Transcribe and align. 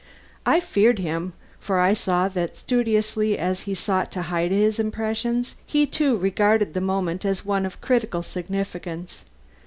I 0.47 0.59
feared 0.59 0.97
him, 0.97 1.33
for 1.59 1.79
I 1.79 1.93
saw 1.93 2.27
that 2.29 2.57
studiously 2.57 3.37
as 3.37 3.59
he 3.69 3.75
sought 3.75 4.11
to 4.13 4.23
hide 4.23 4.49
his 4.49 4.79
impressions, 4.79 5.53
he 5.63 5.85
too 5.85 6.17
regarded 6.17 6.73
the 6.73 6.81
moment 6.81 7.23
as 7.23 7.45
one 7.45 7.67
of 7.67 7.81
critical 7.81 8.23
significance. 8.23 9.25